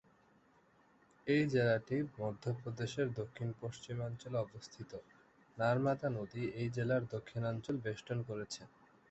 এই 1.27 1.43
জেলাটি 1.49 1.97
মধ্য 2.17 2.43
প্রদেশের 2.59 3.07
দক্ষিণ-পশ্চিমাঞ্চলে 3.19 4.37
অবস্থিত; 4.41 4.91
নারমাদা 5.57 6.07
নদী 6.11 6.43
এই 6.55 6.67
জেলার 6.75 7.03
দক্ষিণাঞ্চল 7.13 7.75
বেষ্টন 7.85 8.19
করেছে। 8.29 8.61